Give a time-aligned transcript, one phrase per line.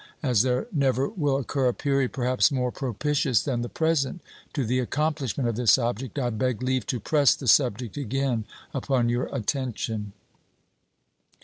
[0.23, 4.21] As there never will occur a period, perhaps, more propitious than the present
[4.53, 9.09] to the accomplishment of this object, I beg leave to press the subject again upon
[9.09, 10.13] your attention.